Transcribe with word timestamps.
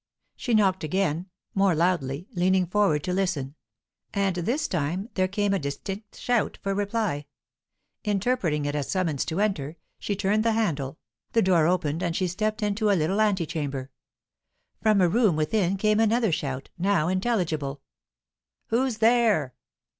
She 0.35 0.55
knocked 0.55 0.83
again, 0.83 1.27
more 1.53 1.75
loudly, 1.75 2.27
leaning 2.33 2.65
forward 2.65 3.03
to 3.03 3.13
listen; 3.13 3.53
and 4.15 4.35
this 4.35 4.67
time 4.67 5.09
there 5.13 5.27
came 5.27 5.53
a 5.53 5.59
distant 5.59 6.03
shout 6.19 6.57
for 6.63 6.73
reply. 6.73 7.27
Interpreting 8.03 8.65
it 8.65 8.73
as 8.73 8.89
summons 8.89 9.23
to 9.25 9.39
enter, 9.39 9.77
she 9.99 10.15
turned 10.15 10.43
the 10.43 10.53
handle; 10.53 10.97
the 11.33 11.43
door 11.43 11.67
opened, 11.67 12.01
and 12.01 12.15
she 12.15 12.25
stepped 12.27 12.63
into 12.63 12.89
a 12.89 12.97
little 12.97 13.21
ante 13.21 13.45
chamber. 13.45 13.91
From 14.81 15.01
a 15.01 15.07
room 15.07 15.35
within 15.35 15.77
came 15.77 15.99
another 15.99 16.31
shout, 16.31 16.71
now 16.79 17.07
intelligible. 17.07 17.83
"Who's 18.69 18.97
there?" 18.97 19.53